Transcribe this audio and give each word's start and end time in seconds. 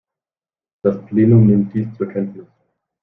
Das 0.81 0.99
Plenum 1.05 1.45
nimmt 1.45 1.75
dies 1.75 1.93
zur 1.95 2.07
Kenntnis. 2.09 2.47